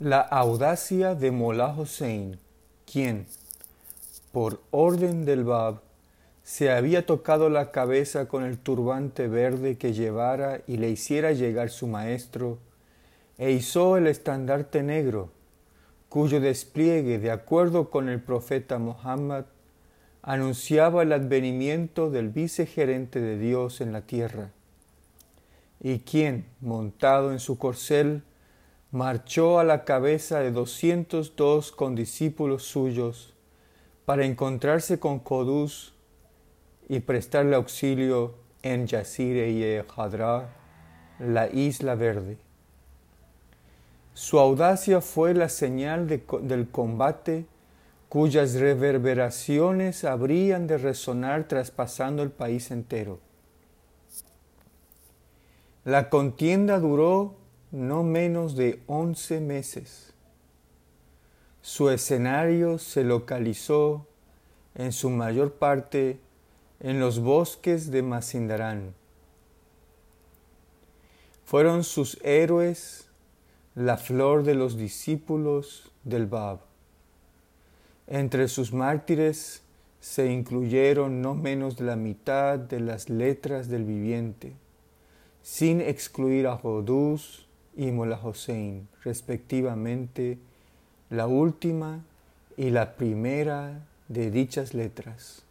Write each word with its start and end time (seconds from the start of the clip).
La 0.00 0.20
audacia 0.20 1.16
de 1.16 1.32
Mullah 1.32 1.74
Hossein, 1.76 2.38
quien, 2.86 3.26
por 4.30 4.60
orden 4.70 5.24
del 5.24 5.42
Bab, 5.42 5.80
se 6.44 6.70
había 6.70 7.04
tocado 7.04 7.50
la 7.50 7.72
cabeza 7.72 8.28
con 8.28 8.44
el 8.44 8.58
turbante 8.58 9.26
verde 9.26 9.76
que 9.76 9.92
llevara 9.92 10.60
y 10.68 10.76
le 10.76 10.88
hiciera 10.88 11.32
llegar 11.32 11.70
su 11.70 11.88
maestro, 11.88 12.58
e 13.38 13.50
hizo 13.50 13.96
el 13.96 14.06
estandarte 14.06 14.84
negro, 14.84 15.30
cuyo 16.08 16.38
despliegue, 16.38 17.18
de 17.18 17.32
acuerdo 17.32 17.90
con 17.90 18.08
el 18.08 18.20
profeta 18.20 18.78
Muhammad, 18.78 19.46
anunciaba 20.22 21.02
el 21.02 21.12
advenimiento 21.12 22.08
del 22.08 22.28
vicegerente 22.28 23.20
de 23.20 23.36
Dios 23.36 23.80
en 23.80 23.92
la 23.92 24.02
tierra, 24.02 24.52
y 25.80 25.98
quien, 25.98 26.46
montado 26.60 27.32
en 27.32 27.40
su 27.40 27.58
corcel, 27.58 28.22
marchó 28.90 29.58
a 29.58 29.64
la 29.64 29.84
cabeza 29.84 30.40
de 30.40 30.50
doscientos 30.50 31.34
dos 31.36 31.72
condiscípulos 31.72 32.62
suyos 32.62 33.34
para 34.06 34.24
encontrarse 34.24 34.98
con 34.98 35.18
Codús 35.18 35.94
y 36.88 37.00
prestarle 37.00 37.56
auxilio 37.56 38.34
en 38.62 38.86
Yasire 38.86 39.50
y 39.50 39.82
Hadra, 39.94 40.48
la 41.18 41.48
isla 41.48 41.94
verde. 41.94 42.38
Su 44.14 44.38
audacia 44.38 45.00
fue 45.00 45.34
la 45.34 45.48
señal 45.48 46.08
del 46.08 46.68
combate 46.70 47.46
cuyas 48.08 48.54
reverberaciones 48.54 50.04
habrían 50.04 50.66
de 50.66 50.78
resonar 50.78 51.44
traspasando 51.44 52.22
el 52.22 52.30
país 52.30 52.70
entero. 52.70 53.20
La 55.84 56.08
contienda 56.08 56.80
duró 56.80 57.37
no 57.70 58.02
menos 58.02 58.56
de 58.56 58.82
once 58.86 59.40
meses. 59.40 60.12
Su 61.60 61.90
escenario 61.90 62.78
se 62.78 63.04
localizó 63.04 64.06
en 64.74 64.92
su 64.92 65.10
mayor 65.10 65.54
parte 65.54 66.20
en 66.80 67.00
los 67.00 67.20
bosques 67.20 67.90
de 67.90 68.02
Macindarán. 68.02 68.94
Fueron 71.44 71.82
sus 71.84 72.18
héroes 72.22 73.08
la 73.74 73.96
flor 73.96 74.44
de 74.44 74.54
los 74.54 74.76
discípulos 74.76 75.92
del 76.04 76.26
Bab. 76.26 76.60
Entre 78.06 78.48
sus 78.48 78.72
mártires 78.72 79.62
se 80.00 80.30
incluyeron 80.32 81.20
no 81.20 81.34
menos 81.34 81.76
de 81.76 81.84
la 81.84 81.96
mitad 81.96 82.58
de 82.58 82.80
las 82.80 83.10
letras 83.10 83.68
del 83.68 83.84
viviente, 83.84 84.54
sin 85.42 85.80
excluir 85.80 86.46
a 86.46 86.56
Jodús, 86.56 87.47
y 87.78 87.92
Mola 87.92 88.18
Hossein, 88.20 88.88
respectivamente, 89.04 90.36
la 91.10 91.28
última 91.28 92.00
y 92.56 92.70
la 92.70 92.96
primera 92.96 93.86
de 94.08 94.32
dichas 94.32 94.74
letras. 94.74 95.44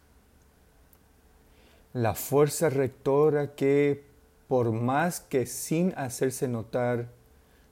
La 1.94 2.14
fuerza 2.14 2.68
rectora 2.68 3.54
que, 3.54 4.04
por 4.46 4.72
más 4.72 5.20
que 5.20 5.46
sin 5.46 5.94
hacerse 5.96 6.48
notar, 6.48 7.08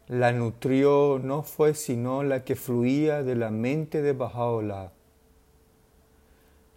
la 0.09 0.33
nutrió 0.33 1.21
no 1.23 1.43
fue 1.43 1.75
sino 1.75 2.23
la 2.23 2.43
que 2.43 2.57
fluía 2.57 3.23
de 3.23 3.35
la 3.35 3.51
mente 3.51 4.01
de 4.01 4.17
Bahá'u'lláh. 4.17 4.91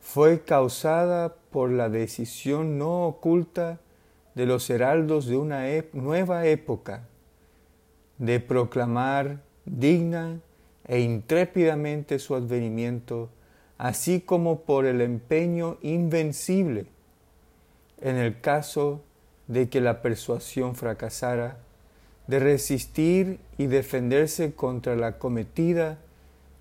Fue 0.02 0.42
causada 0.42 1.34
por 1.50 1.70
la 1.70 1.88
decisión 1.88 2.78
no 2.78 3.08
oculta 3.08 3.80
de 4.36 4.46
los 4.46 4.70
heraldos 4.70 5.28
de 5.28 5.38
una 5.38 5.64
nueva 5.94 6.46
época 6.46 7.08
de 8.20 8.40
proclamar 8.40 9.42
digna 9.66 10.40
e 10.88 11.00
intrépidamente 11.00 12.20
su 12.20 12.36
advenimiento, 12.36 13.30
así 13.78 14.22
como 14.22 14.62
por 14.62 14.86
el 14.86 15.02
empeño 15.02 15.78
invencible 15.82 16.86
en 18.02 18.18
el 18.18 18.40
caso 18.40 19.02
de 19.48 19.70
que 19.70 19.82
la 19.82 20.02
persuasión 20.02 20.76
fracasara, 20.76 21.58
de 22.28 22.40
resistir 22.40 23.40
y 23.58 23.66
defenderse 23.66 24.54
contra 24.54 24.96
la 24.96 25.18
cometida 25.18 25.98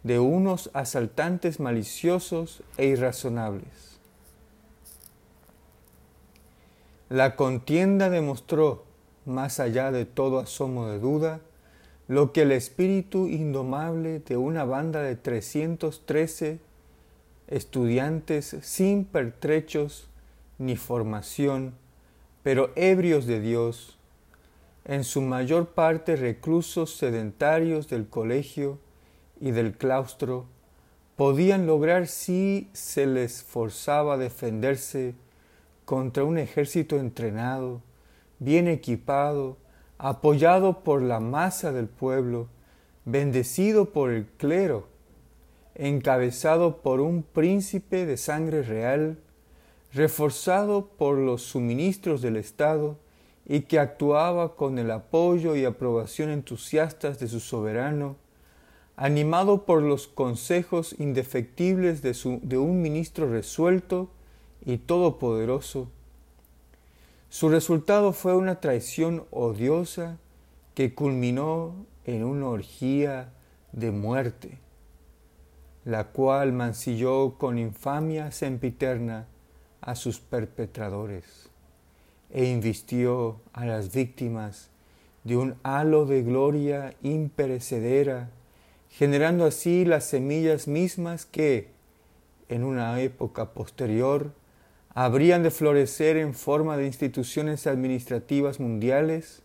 de 0.03 0.19
unos 0.19 0.71
asaltantes 0.73 1.61
maliciosos 1.61 2.63
e 2.77 2.87
irrazonables. 2.87 3.99
La 7.11 7.37
contienda 7.37 8.11
demostró, 8.11 8.85
más 9.27 9.61
allá 9.61 9.93
de 9.93 10.05
todo 10.07 10.39
asomo 10.39 10.89
de 10.89 10.99
duda, 10.99 11.41
lo 12.09 12.33
que 12.33 12.43
el 12.43 12.53
espíritu 12.53 13.29
indomable 13.29 14.21
de 14.21 14.39
una 14.39 14.65
banda 14.65 15.03
de 15.03 15.15
313 15.15 16.59
estudiantes 17.49 18.57
sin 18.63 19.05
pertrechos 19.05 20.09
ni 20.57 20.77
formación, 20.77 21.75
pero 22.43 22.71
ebrios 22.77 23.27
de 23.27 23.41
Dios, 23.41 23.99
en 24.87 25.05
su 25.05 25.21
mayor 25.21 25.69
parte 25.69 26.17
reclusos 26.17 26.97
sedentarios 26.97 27.89
del 27.89 28.09
colegio 28.09 28.79
y 29.39 29.51
del 29.51 29.77
claustro, 29.77 30.47
podían 31.15 31.67
lograr 31.67 32.07
si 32.07 32.71
se 32.73 33.07
les 33.07 33.43
forzaba 33.43 34.15
a 34.15 34.19
defenderse 34.19 35.15
contra 35.85 36.25
un 36.25 36.39
ejército 36.39 36.97
entrenado, 36.99 37.83
bien 38.39 38.67
equipado, 38.67 39.59
apoyado 39.99 40.85
por 40.85 41.03
la 41.03 41.21
masa 41.21 41.73
del 41.73 41.89
pueblo, 41.89 42.49
bendecido 43.05 43.91
por 43.91 44.11
el 44.11 44.27
clero, 44.27 44.87
encabezado 45.75 46.79
por 46.79 47.01
un 47.01 47.23
príncipe 47.23 48.07
de 48.07 48.17
sangre 48.17 48.63
real, 48.63 49.19
reforzado 49.93 50.87
por 50.87 51.19
los 51.19 51.43
suministros 51.43 52.23
del 52.23 52.37
Estado 52.37 52.99
y 53.47 53.63
que 53.63 53.79
actuaba 53.79 54.55
con 54.55 54.79
el 54.79 54.91
apoyo 54.91 55.57
y 55.57 55.65
aprobación 55.65 56.31
entusiastas 56.31 57.19
de 57.19 57.29
su 57.29 57.41
soberano, 57.41 58.17
animado 58.97 59.65
por 59.65 59.83
los 59.83 60.07
consejos 60.07 60.95
indefectibles 60.99 62.03
de, 62.03 62.59
un 62.59 62.83
ministro 62.83 63.31
resuelto 63.31 64.11
y 64.67 64.79
todopoderoso, 64.79 65.89
su 67.29 67.51
resultado 67.51 68.13
fue 68.13 68.35
una 68.35 68.61
traición 68.61 69.25
odiosa 69.31 70.19
que 70.75 70.95
culminó 70.95 71.75
en 72.05 72.25
una 72.25 72.49
orgía 72.49 73.33
de 73.73 73.91
muerte, 73.91 74.59
la 75.85 76.05
cual 76.05 76.53
mancilló 76.53 77.35
con 77.37 77.59
infamia 77.59 78.33
sempiterna 78.33 79.27
a 79.83 79.95
sus 79.95 80.21
perpetradores 80.21 81.51
e 82.31 82.47
invistió 82.47 83.41
a 83.53 83.67
las 83.67 83.93
víctimas 83.93 84.71
de 85.25 85.37
un 85.37 85.57
halo 85.63 86.07
de 86.07 86.23
gloria 86.23 86.95
imperecedera, 87.03 88.31
generando 88.89 89.45
así 89.45 89.85
las 89.85 90.05
semillas 90.05 90.67
mismas 90.67 91.27
que, 91.27 91.69
en 92.49 92.65
una 92.65 93.01
época 93.03 93.53
posterior, 93.53 94.33
habrían 95.01 95.45
de 95.45 95.53
florecer 95.53 96.17
en 96.17 96.35
forma 96.35 96.77
de 96.77 96.85
instituciones 96.85 97.69
administrativas 97.69 98.59
mundiales 98.59 99.43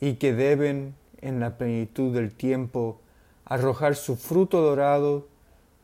y 0.00 0.14
que 0.14 0.32
deben, 0.32 0.94
en 1.20 1.38
la 1.38 1.58
plenitud 1.58 2.14
del 2.14 2.32
tiempo, 2.32 2.98
arrojar 3.44 3.94
su 3.94 4.16
fruto 4.16 4.62
dorado 4.62 5.28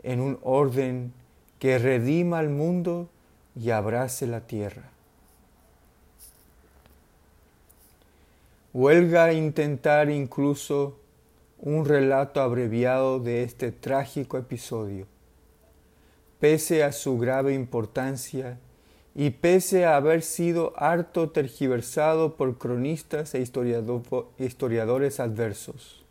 en 0.03 0.21
un 0.21 0.39
orden 0.43 1.13
que 1.59 1.77
redima 1.77 2.39
al 2.39 2.49
mundo 2.49 3.11
y 3.55 3.69
abrace 3.69 4.27
la 4.27 4.41
tierra. 4.41 4.89
Huelga 8.73 9.35
intentar 9.35 10.09
incluso 10.09 10.99
un 11.59 11.85
relato 11.85 12.41
abreviado 12.41 13.21
de 13.21 13.43
este 13.43 13.73
trágico 13.73 14.39
episodio. 14.39 15.07
Pese 16.41 16.83
a 16.83 16.93
su 16.93 17.19
grave 17.19 17.53
importancia 17.53 18.59
y 19.19 19.31
pese 19.31 19.87
a 19.87 19.97
haber 19.97 20.21
sido 20.21 20.75
harto 20.77 21.31
tergiversado 21.31 22.37
por 22.37 22.59
cronistas 22.59 23.35
e 23.35 23.41
historiadores 23.41 25.21
adversos. 25.21 26.05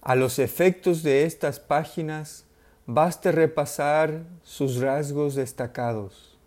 A 0.00 0.14
los 0.14 0.38
efectos 0.38 1.02
de 1.02 1.24
estas 1.24 1.60
páginas 1.60 2.46
baste 2.86 3.32
repasar 3.32 4.22
sus 4.42 4.78
rasgos 4.80 5.34
destacados. 5.34 6.38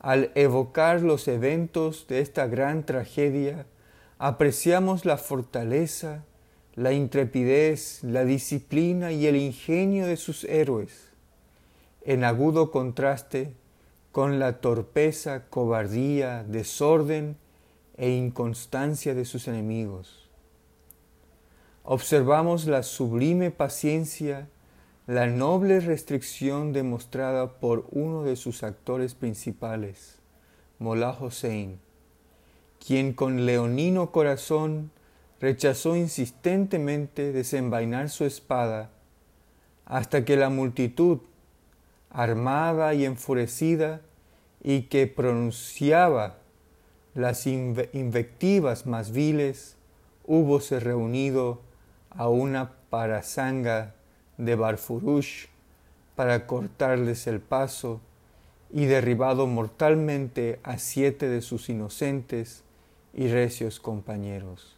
Al 0.00 0.32
evocar 0.34 1.00
los 1.02 1.28
eventos 1.28 2.08
de 2.08 2.20
esta 2.22 2.48
gran 2.48 2.84
tragedia, 2.84 3.66
apreciamos 4.18 5.04
la 5.04 5.16
fortaleza, 5.16 6.24
la 6.74 6.92
intrepidez, 6.92 8.02
la 8.02 8.24
disciplina 8.24 9.12
y 9.12 9.28
el 9.28 9.36
ingenio 9.36 10.06
de 10.06 10.16
sus 10.16 10.42
héroes, 10.42 11.12
en 12.02 12.24
agudo 12.24 12.72
contraste 12.72 13.54
con 14.16 14.38
la 14.38 14.62
torpeza, 14.62 15.44
cobardía, 15.50 16.42
desorden 16.42 17.36
e 17.98 18.08
inconstancia 18.08 19.14
de 19.14 19.26
sus 19.26 19.46
enemigos. 19.46 20.30
observamos 21.82 22.64
la 22.64 22.82
sublime 22.82 23.50
paciencia, 23.50 24.48
la 25.06 25.26
noble 25.26 25.80
restricción 25.80 26.72
demostrada 26.72 27.60
por 27.60 27.88
uno 27.90 28.22
de 28.22 28.36
sus 28.36 28.62
actores 28.62 29.14
principales, 29.14 30.18
Mollah 30.78 31.14
Hossein, 31.20 31.78
quien 32.82 33.12
con 33.12 33.44
leonino 33.44 34.12
corazón 34.12 34.92
rechazó 35.42 35.94
insistentemente 35.94 37.32
desenvainar 37.32 38.08
su 38.08 38.24
espada 38.24 38.88
hasta 39.84 40.24
que 40.24 40.36
la 40.36 40.48
multitud, 40.48 41.18
armada 42.16 42.94
y 42.94 43.04
enfurecida, 43.04 44.00
y 44.62 44.82
que 44.84 45.06
pronunciaba 45.06 46.38
las 47.14 47.46
invectivas 47.46 48.86
más 48.86 49.12
viles, 49.12 49.76
húbose 50.24 50.80
reunido 50.80 51.60
a 52.10 52.28
una 52.28 52.72
parasanga 52.88 53.94
de 54.38 54.56
Barfurush 54.56 55.46
para 56.14 56.46
cortarles 56.46 57.26
el 57.26 57.40
paso 57.40 58.00
y 58.72 58.86
derribado 58.86 59.46
mortalmente 59.46 60.58
a 60.62 60.78
siete 60.78 61.28
de 61.28 61.42
sus 61.42 61.68
inocentes 61.68 62.62
y 63.12 63.28
recios 63.28 63.78
compañeros. 63.78 64.74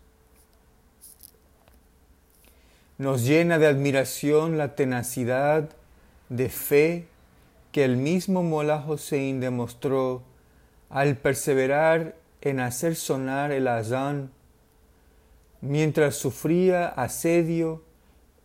Nos 2.99 3.25
llena 3.25 3.59
de 3.59 3.69
admiración 3.69 4.59
la 4.59 4.75
tenacidad 4.75 5.71
de 6.29 6.49
fe 6.49 7.07
que 7.73 7.85
el 7.85 7.97
mismo 7.97 8.43
Mola 8.43 8.85
Hossein 8.87 9.41
demostró 9.41 10.23
al 10.89 11.17
perseverar 11.17 12.17
en 12.41 12.61
hacer 12.61 12.97
sonar 12.97 13.53
el 13.53 13.69
azán 13.69 14.31
mientras 15.61 16.15
sufría 16.17 16.87
asedio 16.89 17.83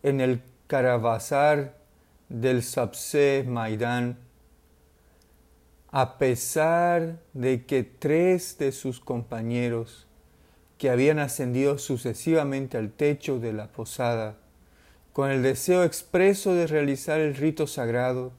en 0.01 0.19
el 0.19 0.41
caravasar 0.67 1.77
del 2.29 2.63
Sabse 2.63 3.45
Maidán, 3.47 4.17
a 5.91 6.17
pesar 6.17 7.19
de 7.33 7.65
que 7.65 7.83
tres 7.83 8.57
de 8.57 8.71
sus 8.71 8.99
compañeros, 8.99 10.07
que 10.79 10.89
habían 10.89 11.19
ascendido 11.19 11.77
sucesivamente 11.77 12.77
al 12.77 12.91
techo 12.91 13.39
de 13.39 13.53
la 13.53 13.67
posada, 13.67 14.37
con 15.13 15.29
el 15.29 15.43
deseo 15.43 15.83
expreso 15.83 16.55
de 16.55 16.65
realizar 16.65 17.19
el 17.19 17.35
rito 17.35 17.67
sagrado, 17.67 18.33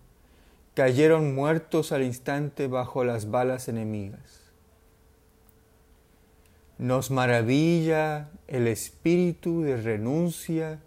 cayeron 0.74 1.34
muertos 1.34 1.92
al 1.92 2.02
instante 2.02 2.66
bajo 2.66 3.04
las 3.04 3.30
balas 3.30 3.68
enemigas. 3.68 4.42
Nos 6.78 7.10
maravilla 7.10 8.30
el 8.48 8.66
espíritu 8.66 9.62
de 9.62 9.76
renuncia 9.76 10.80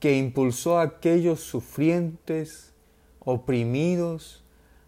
que 0.00 0.16
impulsó 0.16 0.78
a 0.78 0.82
aquellos 0.82 1.40
sufrientes, 1.40 2.72
oprimidos, 3.20 4.42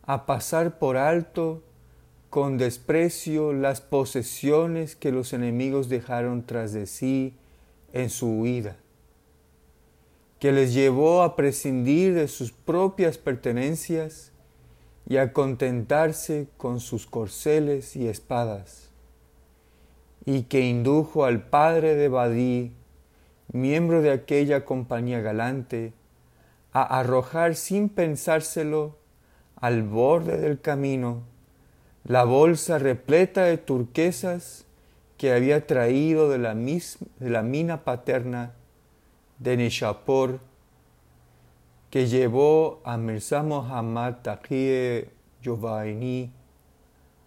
a 0.05 0.27
pasar 0.27 0.79
por 0.79 0.97
alto 0.97 1.63
con 2.29 2.59
desprecio 2.59 3.53
las 3.53 3.81
posesiones 3.81 4.97
que 4.97 5.13
los 5.13 5.33
enemigos 5.33 5.89
dejaron 5.89 6.45
tras 6.45 6.73
de 6.73 6.87
sí 6.87 7.35
en 7.93 8.11
su 8.11 8.27
huida 8.27 8.77
que 10.43 10.51
les 10.51 10.75
llevó 10.75 11.23
a 11.23 11.37
prescindir 11.37 12.15
de 12.15 12.27
sus 12.27 12.51
propias 12.51 13.17
pertenencias 13.17 14.32
y 15.13 15.19
a 15.19 15.35
contentarse 15.35 16.49
con 16.57 16.81
sus 16.81 17.05
corceles 17.05 17.97
y 17.97 18.09
espadas, 18.09 18.89
y 20.25 20.45
que 20.45 20.61
indujo 20.61 21.27
al 21.27 21.43
padre 21.43 21.97
de 21.97 22.09
Badí, 22.09 22.73
miembro 23.53 24.01
de 24.01 24.11
aquella 24.11 24.65
compañía 24.65 25.21
galante, 25.21 25.93
a 26.73 26.99
arrojar 26.99 27.57
sin 27.57 27.91
pensárselo 27.91 28.97
al 29.57 29.83
borde 29.83 30.39
del 30.39 30.63
camino 30.63 31.25
la 32.05 32.25
bolsa 32.25 32.79
repleta 32.79 33.45
de 33.45 33.59
turquesas 33.59 34.65
que 35.19 35.35
había 35.35 35.67
traído 35.67 36.31
de 36.31 36.39
la, 36.39 36.55
de 36.55 37.29
la 37.29 37.43
mina 37.43 37.85
paterna 37.85 38.55
de 39.41 39.59
Nishapur 39.59 40.41
que 41.93 42.07
llevó 42.07 42.81
a 42.85 42.97
Mirza 42.97 43.43
Muhammad 43.43 44.23
Taqi 44.23 45.05
Jovaini 45.45 46.33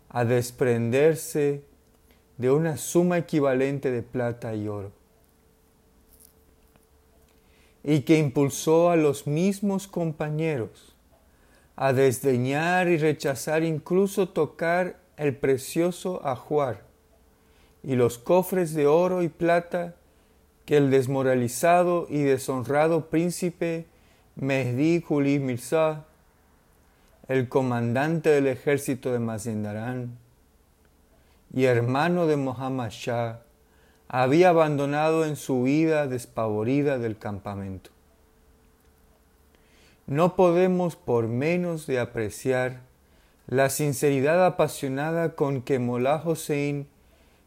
a 0.09 0.25
desprenderse 0.25 1.61
de 2.39 2.49
una 2.49 2.75
suma 2.75 3.19
equivalente 3.19 3.91
de 3.91 4.01
plata 4.01 4.55
y 4.55 4.67
oro 4.67 4.91
y 7.83 8.01
que 8.01 8.17
impulsó 8.17 8.89
a 8.89 8.95
los 8.95 9.27
mismos 9.27 9.87
compañeros 9.87 10.95
a 11.75 11.93
desdeñar 11.93 12.87
y 12.87 12.97
rechazar 12.97 13.63
incluso 13.63 14.29
tocar 14.29 14.97
el 15.15 15.35
precioso 15.35 16.25
ajuar 16.25 16.81
y 17.83 17.93
los 17.93 18.17
cofres 18.17 18.73
de 18.73 18.87
oro 18.87 19.21
y 19.21 19.29
plata 19.29 19.93
que 20.65 20.77
el 20.77 20.89
desmoralizado 20.89 22.07
y 22.09 22.23
deshonrado 22.23 23.11
príncipe 23.11 23.85
Mehdi 24.35 25.01
Juli 25.01 25.39
Mirza, 25.39 26.05
el 27.27 27.49
comandante 27.49 28.29
del 28.29 28.47
ejército 28.47 29.11
de 29.11 29.19
Mazindarán 29.19 30.17
y 31.53 31.65
hermano 31.65 32.27
de 32.27 32.35
Muhammad 32.35 32.89
Shah, 32.89 33.41
había 34.07 34.49
abandonado 34.49 35.25
en 35.25 35.35
su 35.35 35.61
huida 35.61 36.07
despavorida 36.07 36.97
del 36.99 37.17
campamento. 37.17 37.89
No 40.07 40.35
podemos 40.35 40.95
por 40.95 41.27
menos 41.27 41.87
de 41.87 41.99
apreciar 41.99 42.81
la 43.47 43.69
sinceridad 43.69 44.45
apasionada 44.45 45.35
con 45.35 45.61
que 45.61 45.79
Mollah 45.79 46.21
Hossein 46.23 46.87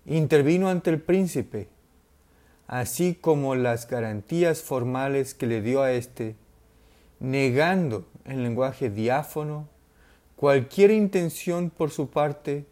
intervino 0.06 0.68
ante 0.68 0.90
el 0.90 1.00
príncipe 1.00 1.68
así 2.68 3.14
como 3.18 3.54
las 3.54 3.88
garantías 3.88 4.60
formales 4.60 5.34
que 5.34 5.46
le 5.46 5.62
dio 5.62 5.82
a 5.82 5.92
éste, 5.92 6.36
negando 7.20 8.06
en 8.24 8.42
lenguaje 8.42 8.90
diáfono 8.90 9.68
cualquier 10.36 10.90
intención 10.90 11.70
por 11.70 11.90
su 11.90 12.10
parte 12.10 12.66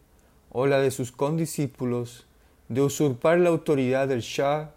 o 0.49 0.67
la 0.67 0.79
de 0.79 0.91
sus 0.91 1.11
condiscípulos 1.11 2.25
de 2.69 2.81
usurpar 2.81 3.39
la 3.39 3.49
autoridad 3.49 4.07
del 4.07 4.21
Shah 4.21 4.71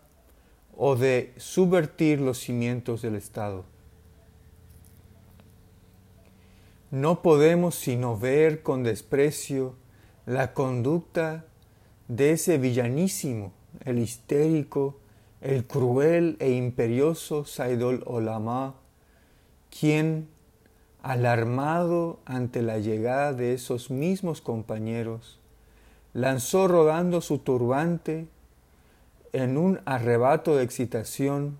o 0.76 0.96
de 0.96 1.32
subvertir 1.36 2.20
los 2.20 2.38
cimientos 2.38 3.02
del 3.02 3.14
Estado. 3.14 3.64
No 6.90 7.22
podemos 7.22 7.76
sino 7.76 8.18
ver 8.18 8.62
con 8.62 8.82
desprecio 8.82 9.74
la 10.26 10.54
conducta 10.54 11.44
de 12.08 12.32
ese 12.32 12.58
villanísimo, 12.58 13.52
el 13.84 13.98
histérico 13.98 15.00
el 15.40 15.66
cruel 15.66 16.36
e 16.38 16.50
imperioso 16.50 17.44
Saidol 17.44 18.02
Olama, 18.06 18.74
quien, 19.70 20.28
alarmado 21.02 22.20
ante 22.24 22.62
la 22.62 22.78
llegada 22.78 23.32
de 23.32 23.54
esos 23.54 23.90
mismos 23.90 24.40
compañeros, 24.40 25.38
lanzó 26.12 26.68
rodando 26.68 27.20
su 27.20 27.38
turbante 27.38 28.26
en 29.32 29.56
un 29.56 29.80
arrebato 29.84 30.56
de 30.56 30.64
excitación 30.64 31.58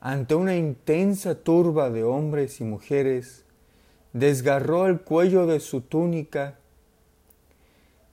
ante 0.00 0.34
una 0.34 0.56
intensa 0.56 1.36
turba 1.36 1.88
de 1.88 2.02
hombres 2.02 2.60
y 2.60 2.64
mujeres, 2.64 3.44
desgarró 4.12 4.86
el 4.88 5.00
cuello 5.00 5.46
de 5.46 5.60
su 5.60 5.80
túnica 5.80 6.58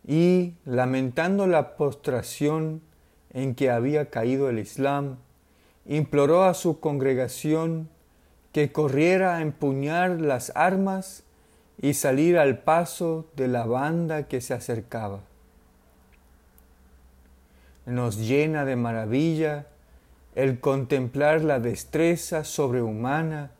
y, 0.08 0.54
lamentando 0.66 1.48
la 1.48 1.76
postración 1.78 2.82
en 3.32 3.56
que 3.56 3.72
había 3.72 4.12
caído 4.12 4.50
el 4.50 4.60
Islam, 4.60 5.18
imploró 5.88 6.44
a 6.44 6.54
su 6.54 6.80
congregación 6.80 7.90
que 8.52 8.72
corriera 8.72 9.38
a 9.38 9.42
empuñar 9.42 10.22
las 10.22 10.52
armas 10.56 11.24
y 11.82 11.94
salir 11.94 12.38
al 12.38 12.60
paso 12.60 13.26
de 13.36 13.48
la 13.48 13.66
banda 13.66 14.28
que 14.28 14.42
se 14.42 14.54
acercaba. 14.54 15.22
Nos 17.86 18.18
llena 18.18 18.66
de 18.66 18.76
maravilla 18.76 19.68
el 20.36 20.60
contemplar 20.60 21.44
la 21.44 21.60
destreza 21.60 22.44
sobrehumana 22.44 23.52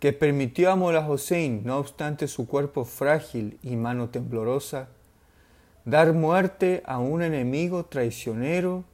que 0.00 0.12
permitió 0.12 0.70
a 0.70 0.76
Mola 0.76 1.08
Hossein, 1.08 1.62
no 1.64 1.78
obstante 1.78 2.28
su 2.28 2.46
cuerpo 2.46 2.84
frágil 2.84 3.58
y 3.62 3.76
mano 3.76 4.10
temblorosa, 4.10 4.88
dar 5.84 6.12
muerte 6.12 6.82
a 6.86 6.98
un 6.98 7.22
enemigo 7.22 7.86
traicionero 7.86 8.84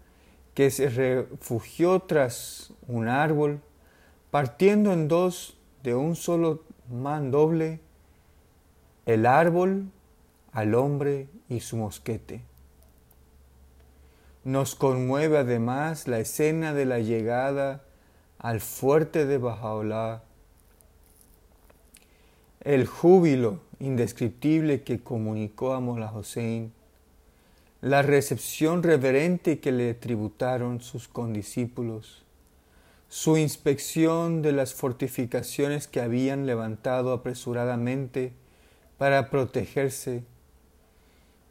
que 0.54 0.70
se 0.70 0.88
refugió 0.88 2.00
tras 2.00 2.72
un 2.86 3.08
árbol, 3.08 3.60
partiendo 4.34 4.92
en 4.92 5.06
dos 5.06 5.56
de 5.84 5.94
un 5.94 6.16
solo 6.16 6.64
mandoble, 6.90 7.78
el 9.06 9.26
árbol 9.26 9.92
al 10.50 10.74
hombre 10.74 11.28
y 11.48 11.60
su 11.60 11.76
mosquete. 11.76 12.42
Nos 14.42 14.74
conmueve 14.74 15.38
además 15.38 16.08
la 16.08 16.18
escena 16.18 16.74
de 16.74 16.84
la 16.84 16.98
llegada 16.98 17.84
al 18.38 18.60
fuerte 18.60 19.24
de 19.24 19.38
Bajaola. 19.38 20.24
El 22.62 22.88
júbilo 22.88 23.60
indescriptible 23.78 24.82
que 24.82 25.00
comunicó 25.00 25.74
a 25.74 25.80
Mola 25.80 26.10
Hossein, 26.12 26.72
la 27.80 28.02
recepción 28.02 28.82
reverente 28.82 29.60
que 29.60 29.70
le 29.70 29.94
tributaron 29.94 30.80
sus 30.80 31.06
condiscípulos, 31.06 32.23
su 33.14 33.36
inspección 33.36 34.42
de 34.42 34.50
las 34.50 34.74
fortificaciones 34.74 35.86
que 35.86 36.00
habían 36.00 36.46
levantado 36.46 37.12
apresuradamente 37.12 38.32
para 38.98 39.30
protegerse, 39.30 40.24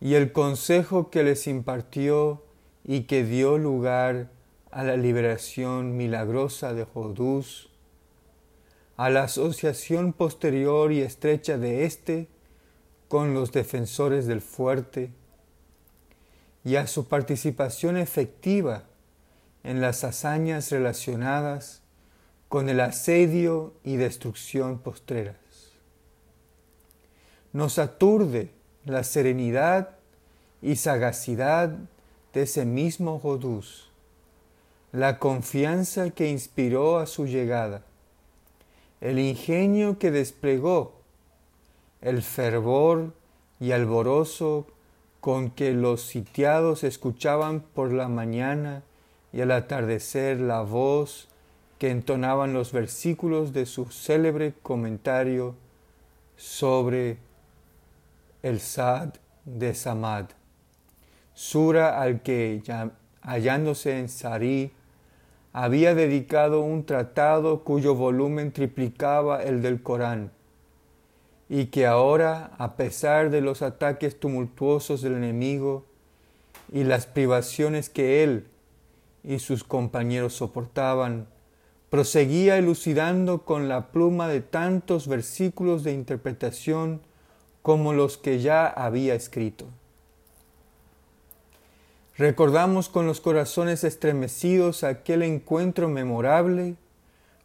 y 0.01 0.15
el 0.15 0.33
consejo 0.33 1.09
que 1.09 1.23
les 1.23 1.47
impartió 1.47 2.43
y 2.83 3.03
que 3.03 3.23
dio 3.23 3.57
lugar 3.57 4.29
a 4.71 4.83
la 4.83 4.97
liberación 4.97 5.95
milagrosa 5.95 6.73
de 6.73 6.83
Jodús, 6.83 7.69
a 8.97 9.09
la 9.09 9.23
asociación 9.23 10.11
posterior 10.11 10.91
y 10.91 10.99
estrecha 10.99 11.57
de 11.57 11.85
éste 11.85 12.27
con 13.07 13.33
los 13.33 13.53
defensores 13.53 14.27
del 14.27 14.41
fuerte, 14.41 15.11
y 16.65 16.75
a 16.75 16.87
su 16.87 17.07
participación 17.07 17.95
efectiva 17.95 18.83
en 19.63 19.81
las 19.81 20.03
hazañas 20.03 20.71
relacionadas 20.71 21.81
con 22.49 22.69
el 22.69 22.79
asedio 22.81 23.73
y 23.83 23.95
destrucción 23.95 24.79
postreras. 24.79 25.35
Nos 27.51 27.79
aturde 27.79 28.51
la 28.85 29.03
serenidad 29.03 29.95
y 30.61 30.75
sagacidad 30.75 31.77
de 32.33 32.43
ese 32.43 32.65
mismo 32.65 33.19
Jodús, 33.19 33.89
la 34.91 35.19
confianza 35.19 36.09
que 36.11 36.29
inspiró 36.29 36.99
a 36.99 37.05
su 37.05 37.25
llegada, 37.25 37.83
el 39.01 39.19
ingenio 39.19 39.97
que 39.97 40.11
desplegó, 40.11 40.93
el 42.01 42.21
fervor 42.21 43.13
y 43.59 43.71
alborozo 43.71 44.67
con 45.21 45.51
que 45.51 45.73
los 45.73 46.01
sitiados 46.01 46.83
escuchaban 46.83 47.61
por 47.61 47.91
la 47.93 48.09
mañana 48.09 48.83
y 49.33 49.41
al 49.41 49.51
atardecer 49.51 50.39
la 50.39 50.61
voz 50.61 51.27
que 51.79 51.89
entonaban 51.89 52.53
los 52.53 52.71
versículos 52.71 53.51
de 53.51 53.65
su 53.65 53.85
célebre 53.85 54.53
comentario 54.61 55.55
sobre 56.37 57.17
el 58.43 58.59
Sad 58.59 59.15
de 59.43 59.73
Samad, 59.73 60.27
sura 61.33 61.99
al 61.99 62.21
que, 62.21 62.61
hallándose 63.21 63.99
en 63.99 64.07
Sari, 64.07 64.71
había 65.51 65.95
dedicado 65.95 66.61
un 66.61 66.85
tratado 66.85 67.63
cuyo 67.63 67.95
volumen 67.95 68.51
triplicaba 68.51 69.43
el 69.43 69.61
del 69.61 69.81
Corán, 69.81 70.31
y 71.49 71.65
que 71.65 71.85
ahora, 71.87 72.51
a 72.57 72.75
pesar 72.75 73.29
de 73.29 73.41
los 73.41 73.61
ataques 73.61 74.19
tumultuosos 74.19 75.01
del 75.01 75.15
enemigo 75.15 75.85
y 76.71 76.83
las 76.83 77.07
privaciones 77.07 77.89
que 77.89 78.23
él 78.23 78.47
y 79.23 79.39
sus 79.39 79.63
compañeros 79.63 80.33
soportaban, 80.33 81.27
proseguía 81.89 82.57
elucidando 82.57 83.43
con 83.43 83.69
la 83.69 83.91
pluma 83.91 84.27
de 84.27 84.41
tantos 84.41 85.07
versículos 85.07 85.83
de 85.83 85.93
interpretación 85.93 87.01
como 87.61 87.93
los 87.93 88.17
que 88.17 88.41
ya 88.41 88.67
había 88.67 89.15
escrito. 89.15 89.67
Recordamos 92.17 92.89
con 92.89 93.07
los 93.07 93.21
corazones 93.21 93.83
estremecidos 93.83 94.83
aquel 94.83 95.23
encuentro 95.23 95.89
memorable 95.89 96.75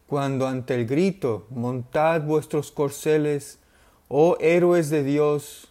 cuando 0.06 0.46
ante 0.46 0.74
el 0.74 0.86
grito, 0.86 1.46
montad 1.50 2.22
vuestros 2.22 2.72
corceles, 2.72 3.58
oh 4.08 4.36
héroes 4.40 4.90
de 4.90 5.04
Dios, 5.04 5.68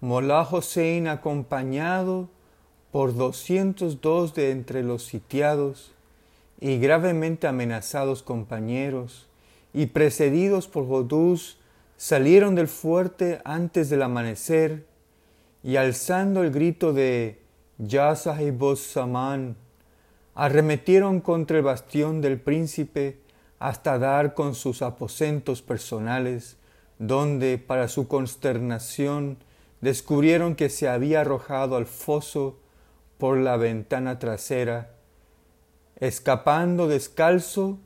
Molá 0.00 0.42
Hossein 0.42 1.08
acompañado 1.08 2.30
por 2.92 3.14
doscientos 3.14 4.00
dos 4.00 4.34
de 4.34 4.50
entre 4.50 4.82
los 4.82 5.04
sitiados 5.04 5.92
y 6.60 6.78
gravemente 6.78 7.46
amenazados 7.46 8.22
compañeros, 8.22 9.26
y 9.72 9.86
precedidos 9.86 10.68
por 10.68 10.86
Jodús, 10.86 11.58
salieron 11.96 12.54
del 12.54 12.68
fuerte 12.68 13.40
antes 13.44 13.88
del 13.88 14.02
amanecer, 14.02 14.84
y 15.62 15.76
alzando 15.76 16.42
el 16.42 16.50
grito 16.50 16.92
de 16.92 17.38
Ya 17.78 18.14
Sahibos 18.16 18.80
Saman, 18.80 19.56
arremetieron 20.34 21.20
contra 21.20 21.58
el 21.58 21.64
bastión 21.64 22.20
del 22.20 22.40
príncipe 22.40 23.18
hasta 23.58 23.98
dar 23.98 24.34
con 24.34 24.54
sus 24.54 24.82
aposentos 24.82 25.62
personales, 25.62 26.56
donde, 26.98 27.58
para 27.58 27.88
su 27.88 28.08
consternación, 28.08 29.36
descubrieron 29.80 30.54
que 30.54 30.68
se 30.68 30.88
había 30.88 31.20
arrojado 31.20 31.76
al 31.76 31.86
foso 31.86 32.59
por 33.20 33.38
la 33.38 33.56
ventana 33.56 34.18
trasera, 34.18 34.90
escapando 35.94 36.88
descalzo 36.88 37.78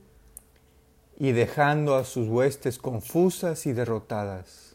y 1.19 1.33
dejando 1.33 1.97
a 1.97 2.05
sus 2.05 2.29
huestes 2.29 2.79
confusas 2.79 3.67
y 3.67 3.75
derrotadas. 3.75 4.74